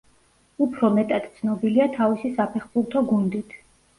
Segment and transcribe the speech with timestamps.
[0.65, 3.57] უფრო მეტად ცნობილია თავისი საფეხბურთო გუნდით.